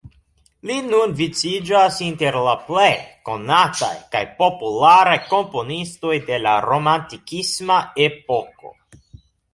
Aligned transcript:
Li 0.67 0.75
nun 0.85 1.11
viciĝas 1.17 1.99
inter 2.05 2.37
la 2.47 2.55
plej 2.69 2.87
konataj 3.29 3.91
kaj 4.15 4.23
popularaj 4.41 5.15
komponistoj 5.35 6.17
de 6.31 6.41
la 6.47 6.55
romantikisma 6.69 7.79
epoko. 8.09 8.77